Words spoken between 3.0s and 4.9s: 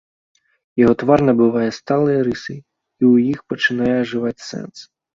ў іх пачынае ажываць сэнс.